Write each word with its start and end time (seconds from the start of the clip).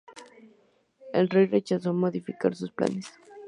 El 1.13 1.29
rey 1.29 1.45
rechazó 1.45 1.93
modificar 1.93 2.55
sus 2.55 2.71
planes. 2.71 3.05